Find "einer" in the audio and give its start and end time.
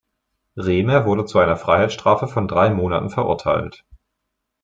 1.37-1.57